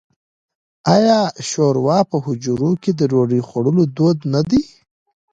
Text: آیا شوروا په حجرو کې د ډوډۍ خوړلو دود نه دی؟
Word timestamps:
آیا 0.95 1.19
شوروا 1.49 1.99
په 2.09 2.17
حجرو 2.25 2.71
کې 2.81 2.91
د 2.93 3.01
ډوډۍ 3.11 3.41
خوړلو 3.47 3.83
دود 3.97 4.17
نه 4.33 4.41
دی؟ 4.49 4.61